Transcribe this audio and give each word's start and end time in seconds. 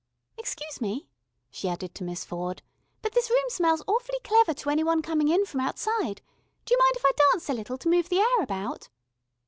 Excuse 0.35 0.81
me," 0.81 1.07
she 1.51 1.69
added 1.69 1.93
to 1.93 2.03
Miss 2.03 2.25
Ford, 2.25 2.63
"but 3.03 3.13
this 3.13 3.29
room 3.29 3.47
smells 3.49 3.83
awfully 3.85 4.17
clever 4.23 4.51
to 4.55 4.69
any 4.71 4.83
one 4.83 5.03
coming 5.03 5.27
in 5.27 5.45
from 5.45 5.59
outside. 5.59 6.23
Do 6.65 6.73
you 6.73 6.79
mind 6.79 6.95
if 6.95 7.03
I 7.05 7.11
dance 7.31 7.47
a 7.51 7.53
little, 7.53 7.77
to 7.77 7.87
move 7.87 8.09
the 8.09 8.17
air 8.17 8.41
about?" 8.41 8.89